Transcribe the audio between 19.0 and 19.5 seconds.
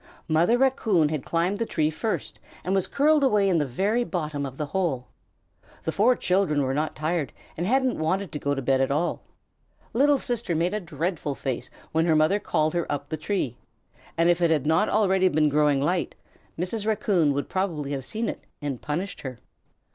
her.